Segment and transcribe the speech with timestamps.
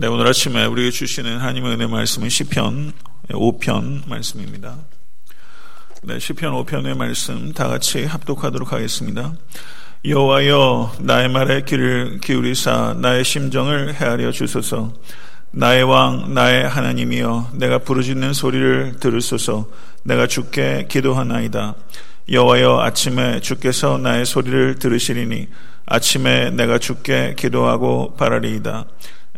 [0.00, 2.92] 네, 오늘 아침에 우리에게 주시는 하나님의 은혜 말씀은 시편
[3.30, 4.76] 5편 말씀입니다.
[6.04, 9.34] 네, 시편 5편의 말씀 다 같이 합독하도록 하겠습니다.
[10.04, 14.94] 여호와여 나의 말에 귀를 기울이사 나의 심정을 헤아려 주소서.
[15.50, 19.68] 나의 왕 나의 하나님이여 내가 부르짖는 소리를 들으소서.
[20.04, 21.74] 내가 주께 기도하나이다.
[22.30, 25.48] 여호와여 아침에 주께서 나의 소리를 들으시리니
[25.86, 28.86] 아침에 내가 주께 기도하고 바라리이다.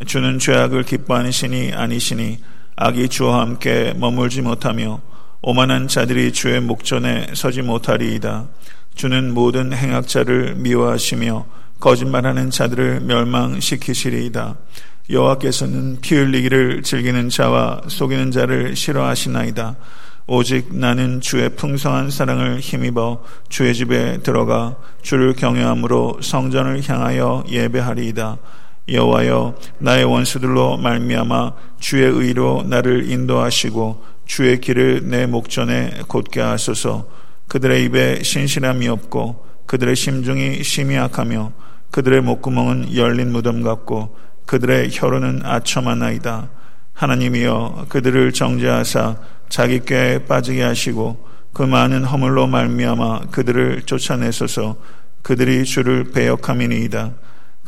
[0.07, 2.39] 주는 죄악을 기뻐하는 신이 아니시니
[2.77, 5.01] 악이 주와 함께 머물지 못하며
[5.43, 8.47] 오만한 자들이 주의 목전에 서지 못하리이다.
[8.95, 11.47] 주는 모든 행악자를 미워하시며
[11.81, 14.57] 거짓말하는 자들을 멸망시키시리이다.
[15.11, 19.77] 여호와께서는 피 흘리기를 즐기는 자와 속이는 자를 싫어하시나이다.
[20.27, 28.39] 오직 나는 주의 풍성한 사랑을 힘입어 주의 집에 들어가 주를 경외함으로 성전을 향하여 예배하리이다.
[28.91, 37.09] 여호와여 나의 원수들로 말미암아 주의 의로 나를 인도하시고 주의 길을 내 목전에 곧게 하소서.
[37.49, 41.53] 그들의 입에 신실함이 없고 그들의 심중이 심히 약하며
[41.91, 46.51] 그들의 목구멍은 열린 무덤 같고 그들의 혀로는 아첨하나이다.
[46.93, 49.17] 하나님이여 그들을 정죄하사
[49.49, 54.77] 자기 께 빠지게 하시고 그 많은 허물로 말미암아 그들을 쫓아내소서.
[55.23, 57.13] 그들이 주를 배역함이니이다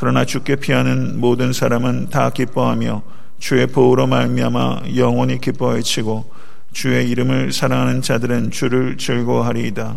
[0.03, 3.03] 그러나 주께 피하는 모든 사람은 다 기뻐하며
[3.39, 6.29] 주의 보호로 말미암아 영원히 기뻐해치고
[6.73, 9.97] 주의 이름을 사랑하는 자들은 주를 즐거워하리이다.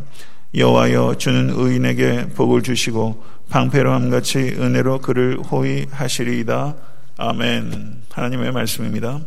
[0.53, 6.75] 여호와여 주는 의인에게 복을 주시고 방패로함 같이 은혜로 그를 호위하시리이다.
[7.17, 8.03] 아멘.
[8.11, 9.21] 하나님의 말씀입니다.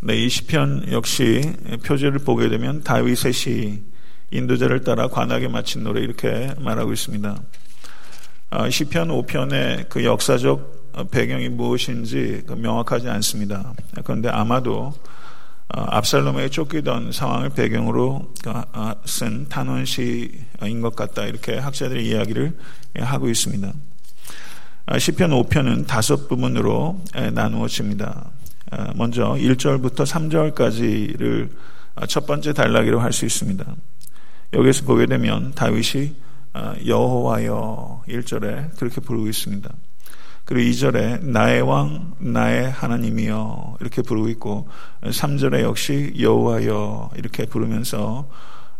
[0.00, 1.54] 네, 이 시편 역시
[1.86, 3.82] 표제를 보게 되면 다윗의 시
[4.30, 7.40] 인도자를 따라 관하게 마친 노래 이렇게 말하고 있습니다.
[8.48, 13.74] 아, 시편 5편의 그 역사적 배경이 무엇인지 그 명확하지 않습니다.
[14.04, 14.94] 그런데 아마도
[15.74, 22.56] 어, 압살롬에게 쫓기던 상황을 배경으로 그, 아, 쓴 탄원시인 것 같다 이렇게 학자들이 이야기를
[23.00, 23.72] 하고 있습니다.
[24.86, 27.02] 아, 시편 5편은 다섯 부분으로
[27.32, 28.30] 나누어집니다.
[28.94, 31.50] 먼저 1절부터 3절까지를
[32.08, 33.64] 첫 번째 단락이라고 할 수 있습니다.
[34.52, 36.25] 여기서 보게 되면 다윗이 어,
[36.86, 39.70] 여호와여 1절에 그렇게 부르고 있습니다.
[40.44, 44.68] 그리고 2절에 나의 왕 나의 하나님이여 이렇게 부르고 있고
[45.02, 48.28] 3절에 역시 여호와여 이렇게 부르면서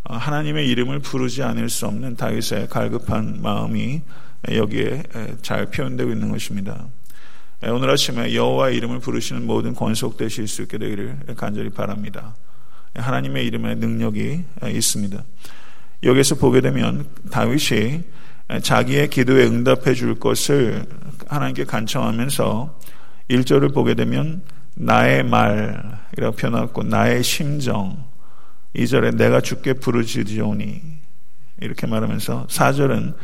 [0.04, 4.02] 어, 하나님의 이름을 부르지 않을 수 없는 다윗의 갈급한 마음이
[4.48, 5.02] 여기에
[5.42, 6.86] 잘 표현되고 있는 것입니다.
[7.64, 12.36] 오늘 아침에 여호와의 이름을 부르시는 모든 권속되실 수 있게 되기를 간절히 바랍니다.
[12.94, 15.24] 하나님의 이름에 능력이 있습니다.
[16.02, 18.02] 여기서 보게 되면 다윗이
[18.62, 20.84] 자기의 기도에 응답해 줄 것을
[21.26, 22.78] 하나님께 간청하면서
[23.30, 24.42] 1절을 보게 되면
[24.74, 28.04] 나의 말이라고 표현하고 나의 심정
[28.76, 30.82] 2절에 내가 주께 부르짖으오니
[31.60, 33.14] 이렇게 말하면서 4절은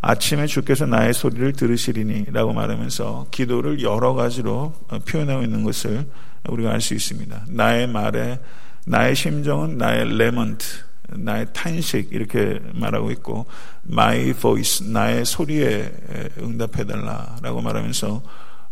[0.00, 4.72] 아침에 주께서 나의 소리를 들으시리니 라고 말하면서 기도를 여러 가지로
[5.06, 6.06] 표현하고 있는 것을
[6.48, 7.44] 우리가 알 수 있습니다.
[7.50, 8.38] 나의 말에
[8.86, 10.64] 나의 심정은 나의 lament
[11.12, 13.46] 나의 탄식 이렇게 말하고 있고
[13.90, 15.92] my voice 나의 소리에
[16.38, 18.22] 응답해 달라라고 말하면서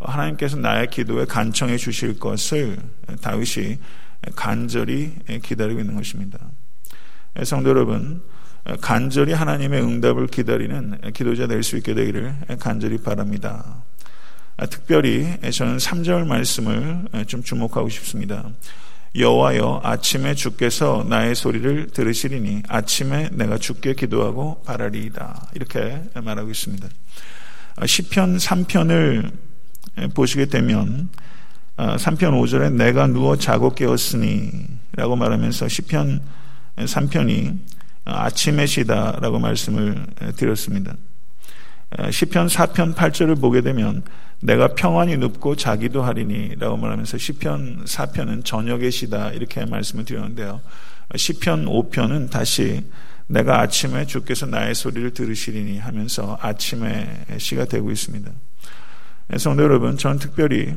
[0.00, 2.78] 하나님께서 나의 기도에 간청해 주실 것을
[3.20, 3.78] 다윗이
[4.36, 6.38] 간절히 기다리고 있는 것입니다.
[7.44, 8.22] 성도 여러분,
[8.80, 13.82] 간절히 하나님의 응답을 기다리는 기도자 될 수 있게 되기를 간절히 바랍니다.
[14.70, 18.50] 특별히 저는 3절 말씀을 좀 주목하고 싶습니다.
[19.14, 25.50] 여호와여 아침에 주께서 나의 소리를 들으시리니 아침에 내가 주께 기도하고 바라리이다.
[25.54, 26.88] 이렇게 말하고 있습니다.
[27.76, 29.32] 아, 시편 3편을
[30.14, 31.08] 보시게 되면
[31.76, 34.50] 3편 아, 5절에 내가 누워 자고 깨었으니
[34.92, 36.20] 라고 말하면서 시편
[36.76, 37.58] 3편이
[38.04, 40.94] 아침의 시다라고 말씀을 드렸습니다.
[42.10, 44.02] 시편 4편 8절을 보게 되면
[44.40, 50.60] 내가 평안히 눕고 자기도 하리니 라고 말하면서 시편 4편은 저녁의 시다 이렇게 말씀을 드렸는데요.
[51.16, 52.84] 시편 5편은 다시
[53.26, 58.30] 내가 아침에 주께서 나의 소리를 들으시리니 하면서 아침의 시가 되고 있습니다.
[59.38, 60.74] 성도 여러분, 전 특별히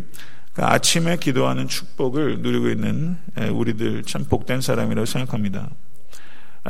[0.53, 3.17] 그 아침에 기도하는 축복을 누리고 있는
[3.53, 5.69] 우리들 참 복된 사람이라고 생각합니다.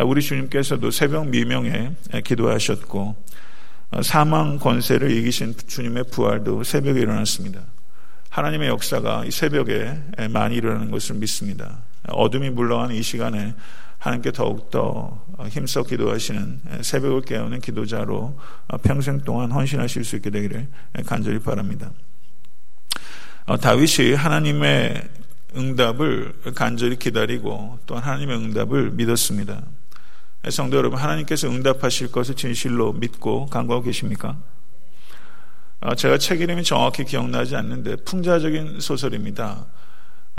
[0.06, 1.94] 우리 주님께서도 새벽 미명에
[2.24, 3.16] 기도하셨고
[4.02, 7.62] 사망 권세를 이기신 주님의 부활도 새벽에 일어났습니다.
[8.30, 11.80] 하나님의 역사가 이 새벽에 많이 일어나는 것을 믿습니다.
[12.08, 13.54] 어둠이 물러가는 이 시간에
[13.98, 18.40] 하나님께 더욱더 힘써 기도하시는 새벽을 깨우는 기도자로
[18.82, 20.68] 평생 동안 헌신하실 수 있게 되기를
[21.06, 21.92] 간절히 바랍니다.
[23.46, 25.10] 어, 다윗이 하나님의
[25.56, 29.62] 응답을 간절히 기다리고 또 하나님의 응답을 믿었습니다.
[30.50, 34.38] 성도 여러분, 하나님께서 응답하실 것을 진실로 믿고 간구하고 계십니까?
[35.82, 39.66] 어, 제가 책 이름이 정확히 기억나지 않는데 풍자적인 소설입니다.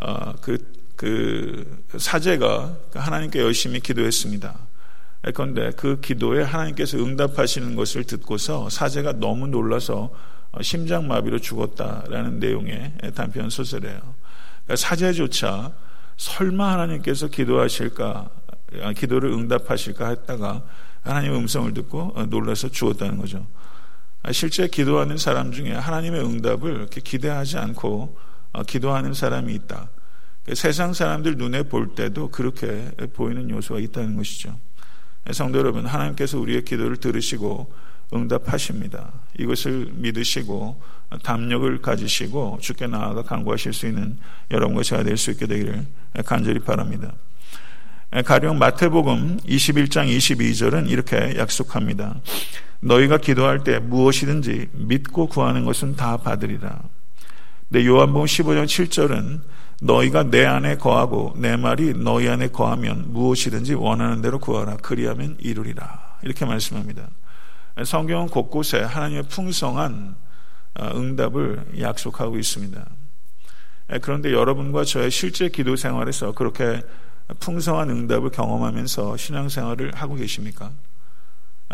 [0.03, 0.59] 어, 그,
[0.97, 4.57] 그 사제가 하나님께 열심히 기도했습니다.
[5.35, 10.13] 그런데 그 기도에 하나님께서 응답하시는 것을 듣고서 사제가 너무 놀라서
[10.61, 14.01] 심장마비로 죽었다라는 내용의 단편 소설이에요.
[14.65, 15.73] 그러니까 사제조차
[16.17, 18.42] 설마 하나님께서 기도하실까, 아,
[18.97, 20.63] 기도를 응답하실까 했다가
[21.03, 23.47] 하나님의 음성을 듣고 놀라서 죽었다는 거죠.
[24.23, 28.17] 아, 실제 기도하는 사람 중에 하나님의 응답을 이렇게 기대하지 않고
[28.53, 29.91] 어, 기도하는 사람이 있다.
[30.55, 34.59] 세상 사람들 눈에 볼 때도 그렇게 보이는 요소가 있다는 것이죠.
[35.31, 37.73] 성도 여러분, 하나님께서 우리의 기도를 들으시고
[38.13, 39.13] 응답하십니다.
[39.39, 40.81] 이것을 믿으시고
[41.23, 44.19] 담력을 가지시고 주께 나아가 간구하실 수 있는
[44.51, 45.87] 여러분과 제가 될 수 있게 되기를
[46.27, 47.13] 간절히 바랍니다.
[48.21, 52.17] 가령 마태복음 21장 22절은 이렇게 약속합니다.
[52.81, 56.79] 너희가 기도할 때 무엇이든지 믿고 구하는 것은 다 받으리라.
[57.71, 59.41] 네, 요한복음 15장 7절은
[59.81, 64.77] 너희가 내 안에 거하고 내 말이 너희 안에 거하면 무엇이든지 원하는 대로 구하라.
[64.83, 66.19] 그리하면 이루리라.
[66.23, 67.09] 이렇게 말씀합니다.
[67.83, 70.15] 성경은 곳곳에 하나님의 풍성한
[70.75, 72.85] 어, 응답을 약속하고 있습니다.
[74.03, 76.83] 그런데 여러분과 저의 실제 기도 생활에서 그렇게
[77.39, 80.73] 풍성한 응답을 경험하면서 신앙생활을 하고 계십니까?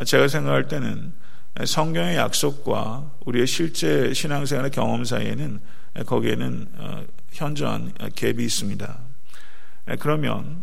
[0.04, 1.12] 제가 생각할 때는
[1.64, 5.60] 성경의 약속과 우리의 실제 신앙생활의 경험 사이에는
[6.06, 8.98] 거기에는 어, 현저한 갭이 있습니다.
[9.98, 10.62] 그러면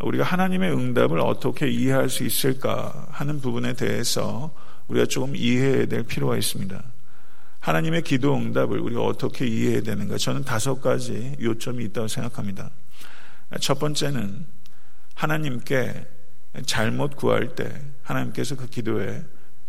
[0.00, 4.54] 우리가 하나님의 응답을 어떻게 이해할 수 있을까 하는 부분에 대해서
[4.88, 6.80] 우리가 조금 이해해야 될 필요가 있습니다.
[7.60, 10.18] 하나님의 기도 응답을 우리가 어떻게 이해해야 되는가?
[10.18, 12.70] 저는 다섯 가지 요점이 있다고 생각합니다.
[13.60, 14.46] 첫 번째는
[15.14, 16.06] 하나님께
[16.66, 19.24] 잘못 구할 때 하나님께서 그 기도에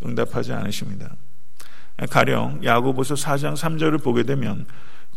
[0.06, 1.16] 응답하지 않으십니다.
[2.10, 4.68] 가령 야고보서 4장 3절을 보게 되면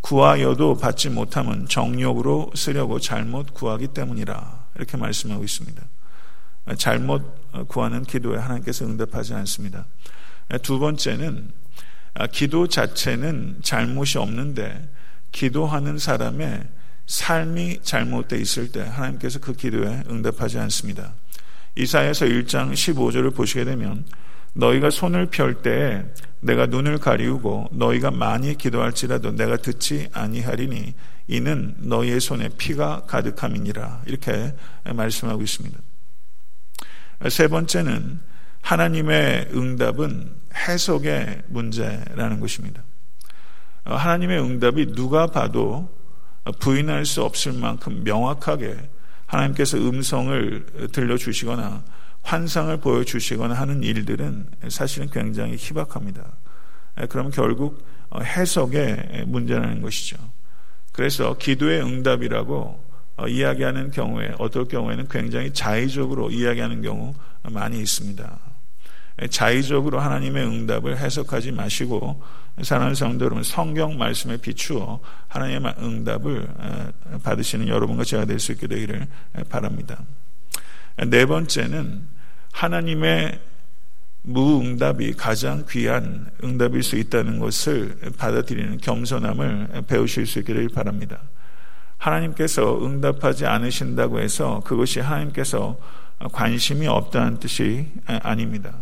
[0.00, 5.82] 구하여도 받지 못함은 정욕으로 쓰려고 잘못 구하기 때문이라 이렇게 말씀하고 있습니다.
[6.78, 9.86] 잘못 구하는 기도에 하나님께서 응답하지 않습니다.
[10.62, 11.52] 두 번째는
[12.32, 14.88] 기도 자체는 잘못이 없는데
[15.32, 16.66] 기도하는 사람의
[17.10, 21.14] 삶이 잘못되어 있을 때 하나님께서 그 기도에 응답하지 않습니다.
[21.74, 24.04] 이사야서 1장 15절을 보시게 되면
[24.52, 26.04] 너희가 손을 펼 때에
[26.38, 30.94] 내가 눈을 가리우고 너희가 많이 기도할지라도 내가 듣지 아니하리니
[31.26, 34.54] 이는 너희의 손에 피가 가득함이니라 이렇게
[34.84, 35.78] 말씀하고 있습니다.
[37.28, 38.20] 세 번째는
[38.62, 42.84] 하나님의 응답은 해석의 문제라는 것입니다.
[43.82, 46.00] 하나님의 응답이 누가 봐도
[46.58, 48.76] 부인할 수 없을 만큼 명확하게
[49.26, 51.84] 하나님께서 음성을 들려주시거나
[52.22, 56.25] 환상을 보여주시거나 하는 일들은 사실은 굉장히 희박합니다.
[57.08, 57.84] 그럼 결국
[58.14, 60.16] 해석의 문제라는 것이죠.
[60.92, 62.90] 그래서 기도의 응답이라고
[63.28, 68.38] 이야기하는 경우에 어떨 경우에는 굉장히 자의적으로 이야기하는 경우 많이 있습니다.
[69.28, 72.22] 자의적으로 하나님의 응답을 해석하지 마시고
[72.62, 76.48] 사랑하는 성도 여러분 성경 말씀에 비추어 하나님의 응답을
[77.22, 79.06] 받으시는 여러분과 제가 될 수 있게 되기를
[79.48, 80.03] 바랍니다.
[81.06, 82.06] 네 번째는
[82.53, 83.39] 하나님의
[84.22, 91.22] 무응답이 가장 귀한 응답일 수 있다는 것을 받아들이는 겸손함을 배우실 수 있기를 바랍니다.
[91.96, 95.79] 하나님께서 응답하지 않으신다고 해서 그것이 하나님께서
[96.32, 98.74] 관심이 없다는 뜻이 아닙니다.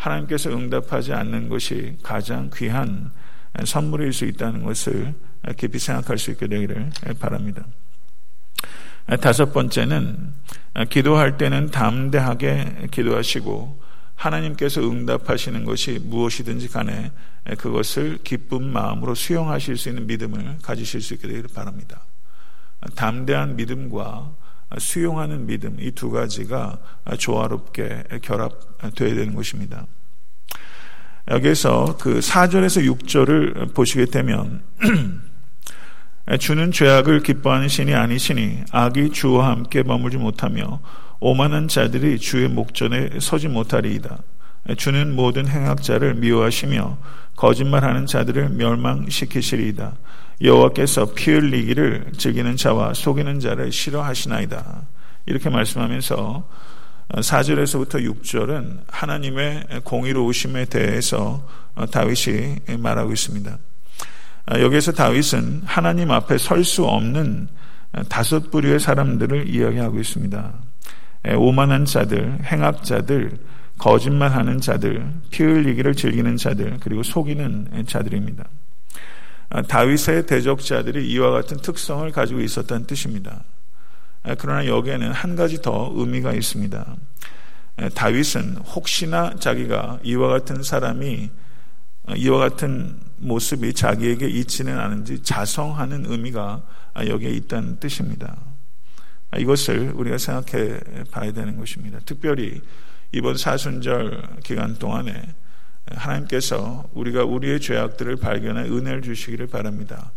[0.00, 3.10] 하나님께서 응답하지 않는 것이 가장 귀한
[3.64, 5.14] 선물일 수 있다는 것을
[5.56, 7.66] 깊이 생각할 수 있게 되기를 바랍니다.
[9.20, 10.32] 다섯 번째는
[10.88, 13.80] 기도할 때는 담대하게 기도하시고
[14.14, 17.10] 하나님께서 응답하시는 것이 무엇이든지 간에
[17.58, 22.04] 그것을 기쁜 마음으로 수용하실 수 있는 믿음을 가지실 수 있게 되기를 바랍니다.
[22.94, 24.34] 담대한 믿음과
[24.78, 26.78] 수용하는 믿음 이 두 가지가
[27.18, 29.86] 조화롭게 결합되어야 되는 것입니다.
[31.30, 34.62] 여기서 그 4절에서 6절을 보시게 되면
[36.38, 40.80] 주는 죄악을 기뻐하는 신이 아니시니 악이 주와 함께 머물지 못하며
[41.20, 44.18] 오만한 자들이 주의 목전에 서지 못하리이다.
[44.76, 46.98] 주는 모든 행악자를 미워하시며
[47.36, 49.92] 거짓말하는 자들을 멸망시키시리이다.
[50.42, 54.82] 여호와께서 피 흘리기를 즐기는 자와 속이는 자를 싫어하시나이다.
[55.26, 56.48] 이렇게 말씀하면서
[57.10, 61.46] 4절에서부터 6절은 하나님의 공의로우심에 대해서
[61.90, 63.58] 다윗이 말하고 있습니다.
[64.60, 67.48] 여기에서 다윗은 하나님 앞에 설 수 없는
[68.08, 70.52] 다섯 부류의 사람들을 이야기하고 있습니다.
[71.36, 73.38] 오만한 자들, 행악자들,
[73.80, 78.44] 거짓말하는 자들, 피 흘리기를 즐기는 자들, 그리고 속이는 자들입니다.
[79.68, 83.42] 다윗의 대적자들이 이와 같은 특성을 가지고 있었다는 뜻입니다.
[84.38, 86.94] 그러나 여기에는 한 가지 더 의미가 있습니다.
[87.94, 91.30] 다윗은 혹시나 자기가 이와 같은 사람이
[92.16, 96.62] 이와 같은 모습이 자기에게 있지는 않은지 자성하는 의미가
[97.06, 98.36] 여기에 있다는 뜻입니다.
[99.38, 101.98] 이것을 우리가 생각해 봐야 되는 것입니다.
[102.04, 102.60] 특별히
[103.12, 105.34] 이번 사순절 기간 동안에
[105.86, 110.12] 하나님께서 우리가 우리의 죄악들을 발견해 은혜를 주시기를 바랍니다.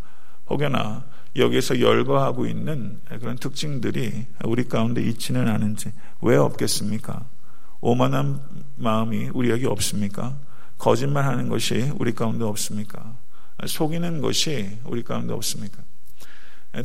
[0.49, 1.03] 혹여나
[1.35, 7.25] 여기에서 열거하고 있는 그런 특징들이 우리 가운데 있지는 않은지 왜 없겠습니까?
[7.81, 8.39] 오만한
[8.75, 10.37] 마음이 우리에게 없습니까?
[10.77, 13.17] 거짓말하는 것이 우리 가운데 없습니까?
[13.65, 15.81] 속이는 것이 우리 가운데 없습니까?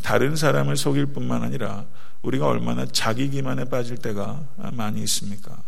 [0.02, 1.84] 다른 사람을 속일 뿐만 아니라
[2.22, 5.62] 우리가 얼마나 자기 기만에 빠질 때가 많이 있습니까?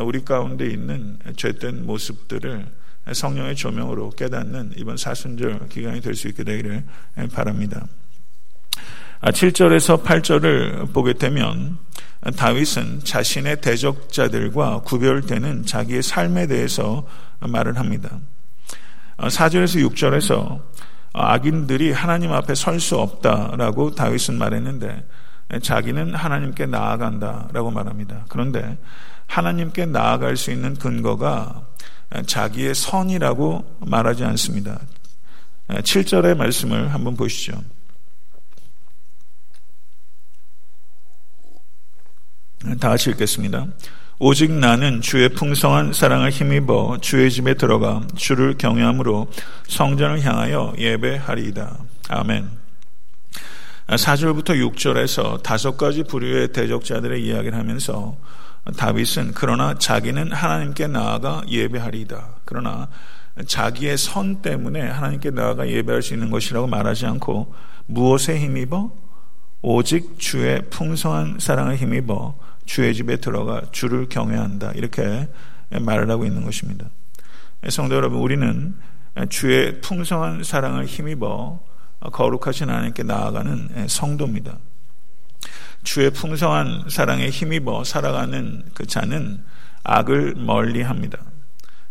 [0.00, 2.66] 우리 가운데 있는 죄된 모습들을
[3.12, 6.84] 성령의 조명으로 깨닫는 이번 사순절 기간이 될 수 있게 되기를
[7.32, 7.86] 바랍니다.
[9.22, 11.78] 7절에서 8절을 보게 되면
[12.36, 17.06] 다윗은 자신의 대적자들과 구별되는 자기의 삶에 대해서
[17.40, 18.18] 말을 합니다.
[19.18, 20.60] 4절에서 6절에서
[21.12, 25.06] 악인들이 하나님 앞에 설 수 없다라고 다윗은 말했는데
[25.62, 28.26] 자기는 하나님께 나아간다라고 말합니다.
[28.28, 28.76] 그런데
[29.26, 31.66] 하나님께 나아갈 수 있는 근거가
[32.26, 34.80] 자기의 선이라고 말하지 않습니다.
[35.68, 37.60] 7절의 말씀을 한번 보시죠.
[42.80, 43.66] 다 같이 읽겠습니다.
[44.18, 49.30] 오직 나는 주의 풍성한 사랑을 힘입어 주의 집에 들어가 주를 경외함으로
[49.68, 51.78] 성전을 향하여 예배하리이다.
[52.08, 52.48] 아멘.
[53.88, 58.16] 4절부터 6절에서 다섯 가지 부류의 대적자들의 이야기를 하면서
[58.76, 62.28] 다윗은 그러나 자기는 하나님께 나아가 예배하리이다.
[62.44, 62.88] 그러나
[63.46, 67.54] 자기의 선 때문에 하나님께 나아가 예배할 수 있는 것이라고 말하지 않고
[67.86, 68.90] 무엇에 힘입어?
[69.62, 74.72] 오직 주의 풍성한 사랑을 힘입어 주의 집에 들어가 주를 경외한다.
[74.72, 75.28] 이렇게
[75.70, 76.86] 말을 하고 있는 것입니다.
[77.68, 78.74] 성도 여러분, 우리는
[79.28, 81.60] 주의 풍성한 사랑을 힘입어
[82.12, 84.58] 거룩하신 하나님께 나아가는 성도입니다.
[85.86, 89.40] 주의 풍성한 사랑에 힘입어 살아가는 그 자는
[89.84, 91.18] 악을 멀리 합니다.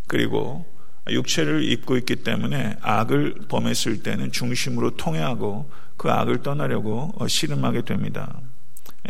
[0.05, 0.65] 그리고
[1.09, 8.41] 육체를 입고 있기 때문에 악을 범했을 때는 중심으로 통해하고 그 악을 떠나려고 씨름하게 됩니다.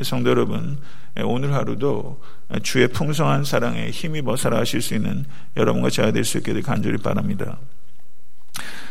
[0.04, 0.78] 성도 여러분,
[1.24, 2.22] 오늘 하루도
[2.62, 5.26] 주의 풍성한 사랑에 힘입어 살아가실 수 있는
[5.58, 7.58] 여러분과 제가 될수될 간절히 바랍니다.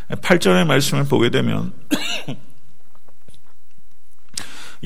[0.09, 1.73] 8절의 말씀을 보게 되면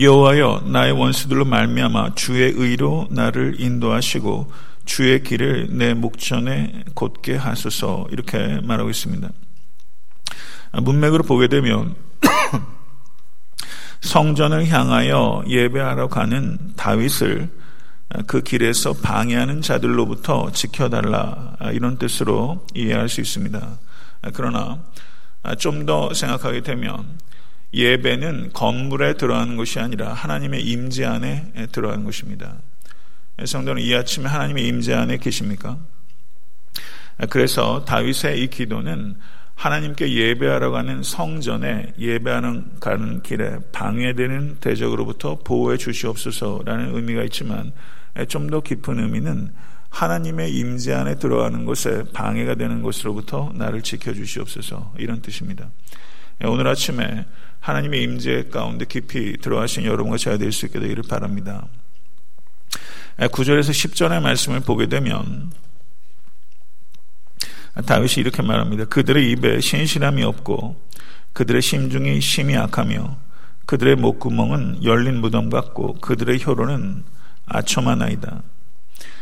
[0.01, 4.53] 여호와여 나의 원수들로 말미암아 주의 의로 나를 인도하시고
[4.85, 9.29] 주의 길을 내 목전에 곧게 하소서 이렇게 말하고 있습니다.
[10.83, 11.97] 문맥으로 보게 되면
[14.01, 17.51] 성전을 향하여 예배하러 가는 다윗을
[18.27, 23.79] 그 길에서 방해하는 자들로부터 지켜달라 이런 뜻으로 이해할 수 있습니다.
[24.33, 24.79] 그러나
[25.59, 27.19] 좀 더 생각하게 되면
[27.73, 32.57] 예배는 건물에 들어가는 것이 아니라 하나님의 임재 안에 들어가는 것입니다.
[33.45, 35.79] 성도는 이 아침에 하나님의 임재 안에 계십니까?
[37.31, 39.17] 그래서 다윗의 이 기도는
[39.55, 47.73] 하나님께 예배하러 가는 성전에 예배하는 가는 길에 방해되는 대적으로부터 보호해 주시옵소서라는 의미가 있지만
[48.29, 49.53] 좀 더 깊은 의미는
[49.91, 55.71] 하나님의 임재 안에 들어가는 곳에 방해가 되는 것으로부터 나를 지켜 주시옵소서 이런 뜻입니다.
[56.45, 57.27] 오늘 아침에
[57.61, 61.67] 하나님의 임재 가운데 깊이 들어가신 여러분과 제가 될수 있게 되기를 바랍니다.
[63.19, 65.51] 9절에서 10절의 말씀을 보게 되면
[67.87, 68.85] 다윗이 이렇게 말합니다.
[68.87, 70.81] 그들의 입에 신실함이 없고
[71.33, 73.17] 그들의 심중이 심히 악하며
[73.67, 77.05] 그들의 목구멍은 열린 무덤 같고 그들의 혀로는
[77.47, 78.43] 아첨하나이다.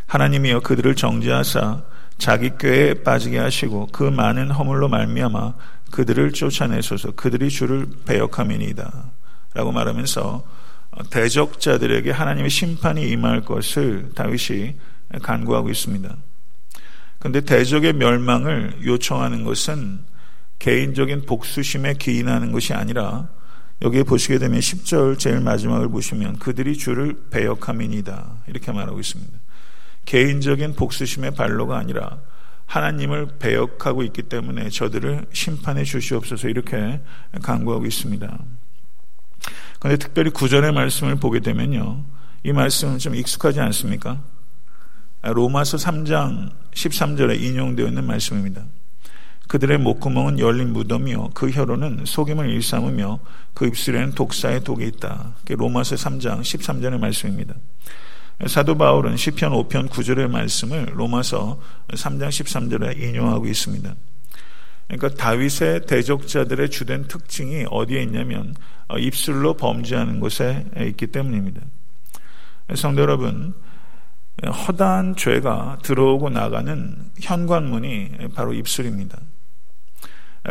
[0.06, 1.82] 하나님이여 그들을 정죄하사
[2.18, 5.54] 자기 꾀에 빠지게 하시고 그 많은 허물로 말미암아
[5.90, 9.12] 그들을 쫓아내소서 그들이 주를 배역함이니이다.
[9.54, 10.44] 라고 말하면서
[11.10, 14.74] 대적자들에게 하나님의 심판이 임할 것을 다윗이
[15.22, 16.16] 간구하고 있습니다.
[17.18, 20.00] 그런데 대적의 멸망을 요청하는 것은
[20.58, 23.28] 개인적인 복수심에 기인하는 것이 아니라
[23.82, 29.38] 여기에 보시게 되면 10절 제일 마지막을 보시면 그들이 주를 배역함이니다 이렇게 말하고 있습니다.
[30.06, 32.20] 개인적인 복수심의 발로가 아니라
[32.66, 37.00] 하나님을 배역하고 있기 때문에 저들을 심판해 주시옵소서 이렇게
[37.42, 38.38] 강구하고 있습니다.
[39.78, 42.04] 그런데 특별히 구절의 말씀을 보게 되면요.
[42.42, 44.22] 이 말씀은 좀 익숙하지 않습니까?
[45.22, 48.64] 로마서 3장 13절에 인용되어 있는 말씀입니다.
[49.48, 51.30] 그들의 목구멍은 열린 무덤이요.
[51.34, 53.20] 그 혀로는 속임을 일삼으며
[53.54, 55.34] 그 입술에는 독사의 독이 있다.
[55.48, 57.54] 로마서 3장 13절의 말씀입니다.
[58.44, 63.94] 사도 바울은 시편 5편 9절의 말씀을 로마서 3장 13절에 인용하고 있습니다.
[64.88, 68.54] 그러니까 다윗의 대적자들의 주된 특징이 어디에 있냐면
[68.88, 71.62] 어, 입술로 범죄하는 곳에 있기 때문입니다.
[72.74, 73.54] 성도 여러분,
[74.44, 79.18] 허다한 죄가 들어오고 나가는 현관문이 바로 입술입니다.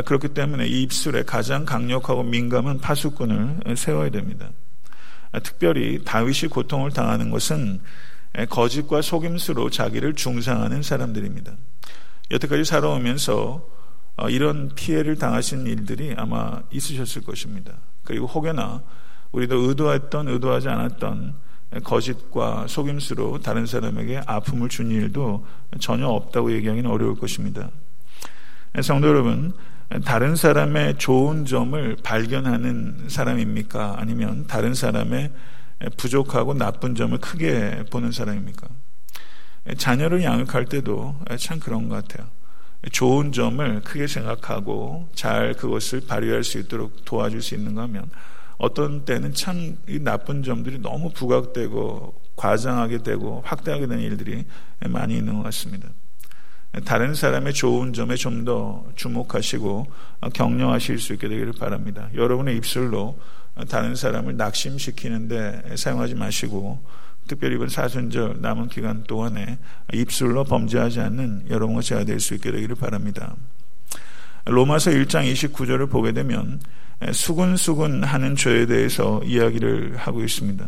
[0.06, 4.50] 그렇기 때문에 이 입술에 가장 강력하고 민감한 파수꾼을 세워야 됩니다.
[5.44, 7.82] 특별히 다윗이 고통을 당하는 것은
[8.50, 11.54] 거짓과 속임수로 자기를 중상하는 사람들입니다.
[12.32, 13.66] 여태까지 살아오면서
[14.18, 17.74] 어, 이런 피해를 당하신 일들이 아마 있으셨을 것입니다.
[18.04, 18.82] 그리고 혹여나
[19.32, 21.36] 우리도 의도했던 의도하지 않았던
[21.84, 25.46] 거짓과 속임수로 다른 사람에게 아픔을 준 일도
[25.80, 27.70] 전혀 없다고 얘기하기는 어려울 것입니다.
[28.82, 29.54] 성도 여러분,
[30.04, 33.96] 다른 사람의 좋은 점을 발견하는 사람입니까?
[33.98, 35.32] 아니면 다른 사람의
[35.98, 38.68] 부족하고 나쁜 점을 크게 보는 사람입니까?
[39.78, 42.28] 자녀를 양육할 때도 참 그런 것 같아요.
[42.92, 48.10] 좋은 점을 크게 생각하고 잘 그것을 발휘할 수 있도록 도와줄 수 있는가 하면
[48.58, 54.46] 어떤 때는 참이 나쁜 점들이 너무 부각되고 과장하게 되고 확대하게 되는 일들이
[54.88, 55.90] 많이 있는 것 같습니다.
[56.84, 59.88] 다른 사람의 좋은 점에 좀 더 주목하시고
[60.34, 62.10] 격려하실 수 있게 되기를 바랍니다.
[62.14, 63.18] 여러분의 입술로
[63.70, 66.84] 다른 사람을 낙심시키는데 사용하지 마시고
[67.28, 69.58] 특별히 이번 사순절 남은 기간 동안에
[69.94, 73.36] 입술로 범죄하지 않는 여러분과 제가 될 수 있게 되기를 바랍니다.
[74.46, 76.60] 로마서 1장 29절을 보게 되면
[77.12, 80.68] 수근수근 하는 죄에 대해서 이야기를 하고 있습니다.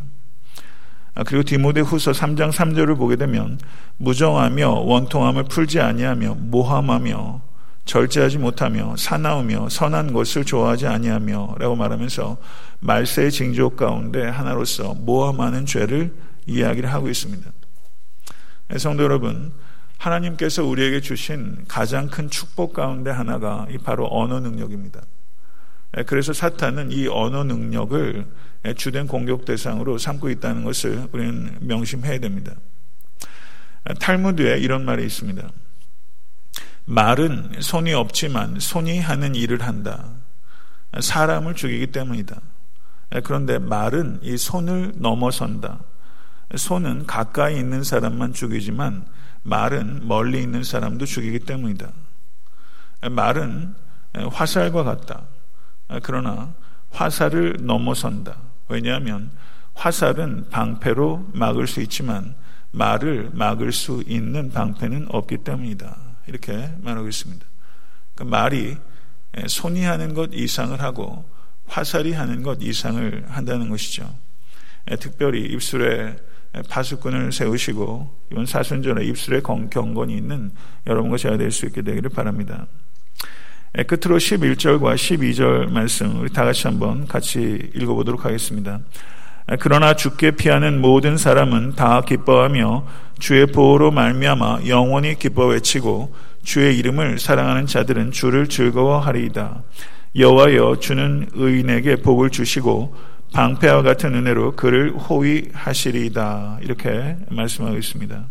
[1.17, 3.57] 아, 그리고 디모데 후서 3장 3절을 보게 되면
[3.97, 7.41] 무정하며 원통함을 풀지 아니하며 모함하며
[7.85, 12.37] 절제하지 못하며 사나우며 선한 것을 좋아하지 아니하며 라고 말하면서
[12.81, 16.13] 말세의 징조 가운데 하나로서 모함하는 죄를
[16.45, 17.49] 이야기를 하고 있습니다.
[18.69, 19.53] 네, 성도 여러분,
[19.97, 25.01] 하나님께서 우리에게 주신 가장 큰 축복 가운데 하나가 바로 언어 능력입니다.
[25.93, 28.25] 네, 그래서 사탄은 이 언어 능력을
[28.75, 32.53] 주된 공격 대상으로 삼고 있다는 것을 우리는 명심해야 됩니다.
[33.99, 35.49] 탈무드에 이런 말이 있습니다.
[36.85, 40.11] 말은 손이 없지만 손이 하는 일을 한다.
[40.99, 42.41] 사람을 죽이기 때문이다.
[43.23, 45.79] 그런데 말은 이 손을 넘어선다.
[46.55, 49.05] 손은 가까이 있는 사람만 죽이지만
[49.43, 51.91] 말은 멀리 있는 사람도 죽이기 때문이다.
[53.09, 53.73] 말은
[54.31, 55.27] 화살과 같다.
[56.03, 56.53] 그러나
[56.91, 58.37] 화살을 넘어선다.
[58.69, 59.31] 왜냐하면
[59.73, 62.35] 화살은 방패로 막을 수 있지만
[62.71, 65.97] 말을 막을 수 있는 방패는 없기 때문이다.
[66.27, 67.45] 이렇게 말하고 있습니다.
[68.15, 68.77] 그 말이
[69.47, 71.23] 손이 하는 것 이상을 하고
[71.67, 74.13] 화살이 하는 것 이상을 한다는 것이죠.
[74.99, 76.17] 특별히 입술에
[76.69, 80.51] 파수꾼을 세우시고 이번 사순절에 입술에 경건이 있는
[80.87, 82.67] 여러분과 제가 될 수 있게 되기를 바랍니다.
[83.85, 88.79] 끝으로 11절과 12절 말씀 우리 다 같이 한번 같이 읽어보도록 하겠습니다.
[89.59, 92.87] 그러나 죽게 피하는 모든 사람은 다 기뻐하며
[93.19, 96.13] 주의 보호로 말미암아 영원히 기뻐 외치고
[96.43, 99.63] 주의 이름을 사랑하는 자들은 주를 즐거워하리이다.
[100.15, 102.95] 여호와여 주는 의인에게 복을 주시고
[103.33, 106.59] 방패와 같은 은혜로 그를 호위하시리이다.
[106.63, 108.25] 이렇게 말씀하고 있습니다.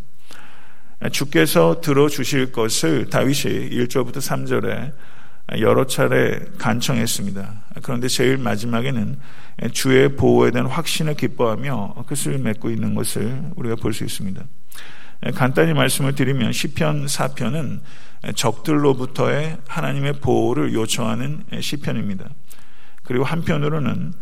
[1.12, 4.92] 주께서 들어주실 것을 다윗이 1절부터 3절에
[5.60, 7.64] 여러 차례 간청했습니다.
[7.82, 9.18] 그런데 제일 마지막에는
[9.72, 14.42] 주의 보호에 대한 확신을 기뻐하며 끝을 맺고 있는 것을 우리가 볼 수 있습니다.
[15.34, 17.80] 간단히 말씀을 드리면 시편 4편은
[18.34, 22.28] 적들로부터의 하나님의 보호를 요청하는 시편입니다.
[23.04, 24.12] 그리고 한편으로는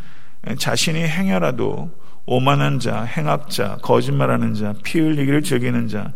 [0.58, 1.90] 자신이 행여라도
[2.26, 6.12] 오만한 자, 행악자, 거짓말하는 자, 피 흘리기를 즐기는 자,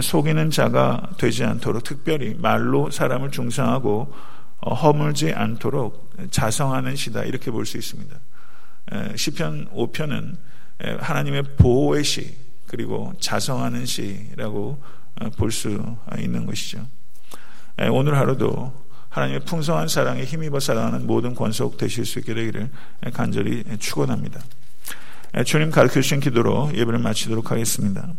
[0.00, 7.66] 속이는 자가 되지 않도록 특별히 말로 사람을 중상하고 어, 허물지 않도록 자성하는 시다 이렇게 볼
[7.66, 8.16] 수 있습니다.
[9.16, 10.36] 시편 5편은
[10.98, 14.82] 하나님의 보호의 시 그리고 자성하는 시라고
[15.20, 16.86] 어, 볼수 있는 것이죠.
[17.90, 18.72] 오늘 하루도
[19.10, 22.70] 하나님의 풍성한 사랑에 힘입어 살아가는 모든 권속 되실 수 있게 되기를
[23.12, 24.40] 간절히 축원합니다.
[25.44, 28.12] 주님 가르쳐 주신 기도로 예배를 마치도록 하겠습니다.